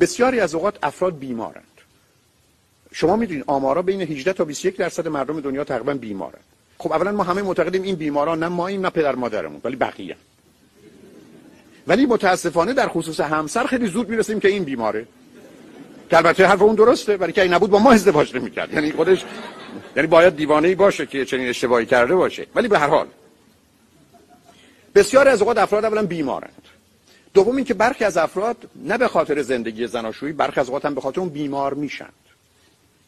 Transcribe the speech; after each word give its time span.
بسیاری 0.00 0.40
از 0.40 0.54
اوقات 0.54 0.78
افراد 0.82 1.18
بیمارند. 1.18 1.64
شما 2.92 3.16
می‌دونید 3.16 3.44
آمارا 3.46 3.82
بین 3.82 4.00
18 4.00 4.32
تا 4.32 4.44
21 4.44 4.76
درصد 4.76 5.08
مردم 5.08 5.40
دنیا 5.40 5.64
تقریبا 5.64 5.94
بیمارند. 5.94 6.44
خب 6.78 6.92
اولا 6.92 7.12
ما 7.12 7.22
همه 7.22 7.42
معتقدیم 7.42 7.82
این 7.82 7.94
بیماران 7.94 8.38
نه 8.38 8.48
ماییم 8.48 8.80
نه 8.80 8.90
پدر 8.90 9.14
مادرمون 9.14 9.60
ولی 9.64 9.76
بقیه. 9.76 10.16
ولی 11.86 12.06
متاسفانه 12.06 12.72
در 12.72 12.88
خصوص 12.88 13.20
همسر 13.20 13.66
خیلی 13.66 13.86
زود 13.86 14.08
می‌رسیم 14.08 14.40
که 14.40 14.48
این 14.48 14.64
بیماره. 14.64 15.06
که 16.10 16.16
البته 16.16 16.46
حرف 16.46 16.62
اون 16.62 16.74
درسته 16.74 17.16
برای 17.16 17.32
که 17.32 17.42
این 17.42 17.54
نبود 17.54 17.70
با 17.70 17.78
ما 17.78 17.92
ازدواج 17.92 18.36
نمی‌کرد. 18.36 18.74
یعنی 18.74 18.92
خودش 18.92 19.24
یعنی 19.96 20.08
باید 20.08 20.36
دیوانه 20.36 20.68
ای 20.68 20.74
باشه 20.74 21.06
که 21.06 21.24
چنین 21.24 21.48
اشتباهی 21.48 21.86
کرده 21.86 22.14
باشه. 22.14 22.46
ولی 22.54 22.68
به 22.68 22.78
هر 22.78 22.86
حال 22.88 23.06
بسیار 24.94 25.28
از 25.28 25.42
اوقات 25.42 25.58
افراد 25.58 25.84
اولا 25.84 26.02
بیمارند. 26.06 26.62
دوم 27.34 27.56
اینکه 27.56 27.74
برخی 27.74 28.04
از 28.04 28.16
افراد 28.16 28.56
نه 28.84 28.98
به 28.98 29.08
خاطر 29.08 29.42
زندگی 29.42 29.86
زناشویی 29.86 30.32
برخی 30.32 30.60
از 30.60 30.66
اوقات 30.66 30.84
هم 30.84 30.94
به 30.94 31.00
خاطر 31.00 31.20
اون 31.20 31.28
بیمار 31.28 31.74
میشند. 31.74 32.12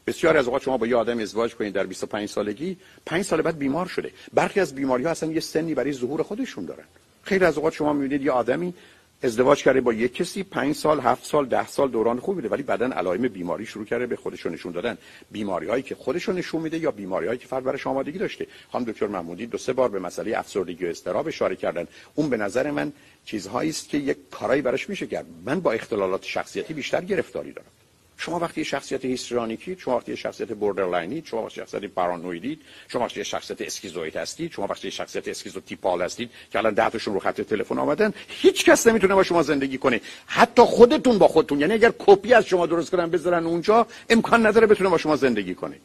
بسیار 0.06 0.36
از 0.36 0.46
اوقات 0.46 0.62
شما 0.62 0.78
با 0.78 0.86
یه 0.86 0.96
آدم 0.96 1.18
ازدواج 1.18 1.54
کنید 1.54 1.72
در 1.72 1.86
25 1.86 2.28
سالگی 2.28 2.76
5 3.06 3.24
سال 3.24 3.42
بعد 3.42 3.58
بیمار 3.58 3.86
شده. 3.86 4.10
برخی 4.34 4.60
از 4.60 4.74
بیماری 4.74 5.04
ها 5.04 5.10
اصلا 5.10 5.32
یه 5.32 5.40
سنی 5.40 5.74
برای 5.74 5.92
ظهور 5.92 6.22
خودشون 6.22 6.64
دارن. 6.64 6.84
خیلی 7.22 7.44
از 7.44 7.56
اوقات 7.56 7.72
شما 7.72 7.92
می‌بینید 7.92 8.22
یه 8.22 8.32
آدمی 8.32 8.74
ازدواج 9.22 9.62
کرده 9.62 9.80
با 9.80 9.92
یک 9.92 10.14
کسی 10.14 10.42
پنج 10.42 10.74
سال 10.74 11.00
هفت 11.00 11.24
سال 11.24 11.46
ده 11.46 11.66
سال 11.66 11.90
دوران 11.90 12.20
خوبی 12.20 12.34
بوده 12.34 12.48
ولی 12.48 12.62
بعدا 12.62 12.86
علائم 12.86 13.28
بیماری 13.28 13.66
شروع 13.66 13.84
کرده 13.84 14.06
به 14.06 14.16
خودشون 14.16 14.52
نشون 14.52 14.72
دادن. 14.72 14.98
بیماری 15.30 15.66
هایی 15.66 15.82
که 15.82 15.94
خودشون 15.94 16.34
نشون 16.34 16.62
میده 16.62 16.78
یا 16.78 16.90
بیماری 16.90 17.26
هایی 17.26 17.38
که 17.38 17.46
فرد 17.46 17.64
برای 17.64 17.78
آمادگی 17.84 18.18
داشته. 18.18 18.46
خانم 18.72 18.84
دکتر 18.84 19.06
محمودی 19.06 19.46
دو 19.46 19.58
سه 19.58 19.72
بار 19.72 19.88
به 19.88 19.98
مسئله 19.98 20.38
افسردگی 20.38 20.86
و 20.86 20.88
استراب 20.88 21.28
اشاره 21.28 21.56
کردن. 21.56 21.86
اون 22.14 22.30
به 22.30 22.36
نظر 22.36 22.70
من 22.70 22.92
چیزهایی 23.24 23.70
است 23.70 23.88
که 23.88 23.98
یک 23.98 24.16
کارایی 24.30 24.62
براش 24.62 24.88
میشه 24.88 25.06
کرد. 25.06 25.26
من 25.44 25.60
با 25.60 25.72
اختلالات 25.72 26.24
شخصیتی 26.24 26.74
بیشتر 26.74 27.04
گرفتاری 27.04 27.52
دارم. 27.52 27.79
شما 28.20 28.38
وقتی 28.38 28.64
شخصیت 28.64 29.04
histrionic 29.04 29.70
ی 29.70 29.76
شما 29.78 29.96
وقتی 29.96 30.16
شخصیت 30.16 30.48
borderline 30.48 31.16
ی 31.16 31.22
شما 31.26 31.42
وقتی 31.42 31.54
شخصیت 31.54 31.84
پارانویدید 31.84 32.60
شما 32.88 33.04
وقتی 33.04 33.24
شخصیت 33.24 33.62
schizoid 33.62 34.16
هستید 34.16 34.52
شما 34.52 34.66
وقتی 34.66 34.90
شخصیت 34.90 35.28
schizotypal 35.28 36.02
هستید 36.02 36.30
که 36.52 36.58
الان 36.58 36.74
ده 36.74 36.90
تاشون 36.90 37.14
رو 37.14 37.20
خط 37.20 37.40
تلفن 37.40 37.78
آمدن 37.78 38.12
هیچ 38.28 38.64
کس 38.64 38.86
نمی‌تونه 38.86 39.14
با 39.14 39.22
شما 39.22 39.42
زندگی 39.42 39.78
کنه. 39.78 40.00
حتی 40.26 40.62
خودتون 40.62 41.18
با 41.18 41.28
خودتون. 41.28 41.60
یعنی 41.60 41.72
اگر 41.72 41.92
کپی 41.98 42.34
از 42.34 42.46
شما 42.46 42.66
درست 42.66 42.90
کنن 42.90 43.10
بذارن 43.10 43.46
اونجا 43.46 43.86
امکان 44.10 44.46
نداره 44.46 44.66
بتونه 44.66 44.90
با 44.90 44.98
شما 44.98 45.16
زندگی 45.16 45.54
کنه. 45.54 45.76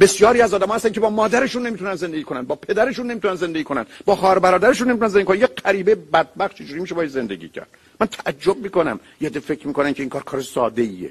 بسیاری 0.00 0.40
از 0.40 0.54
آدم 0.54 0.70
هستن 0.70 0.92
که 0.92 1.00
با 1.00 1.10
مادرشون 1.10 1.66
نمی‌تونن 1.66 1.94
زندگی 1.94 2.22
کنن 2.22 2.42
با 2.42 2.54
پدرشون 2.54 3.10
نمی‌تونن 3.10 3.34
زندگی 3.34 3.64
کنن 3.64 3.86
با 4.04 4.16
خواهر 4.16 4.38
برادرشون 4.38 4.88
نمی‌تونن 4.88 5.08
زندگی 5.08 5.26
کنن. 5.26 5.40
یه 5.40 5.46
غریبه 5.46 5.94
بدبخت 5.94 6.54
چجوری 6.54 6.80
میشه 6.80 6.94
باید 6.94 7.10
زندگی 7.10 7.48
کرد؟ 7.48 7.68
من 8.00 8.06
تعجب 8.06 8.56
می‌کنم. 8.56 9.00
یه 9.20 9.30
فکر 9.30 9.66
می‌کنن 9.66 9.92
که 9.92 10.02
این 10.02 10.10
کار 10.10 10.22
کار 10.22 10.42
ساده 10.42 10.82
ایه 10.82 11.10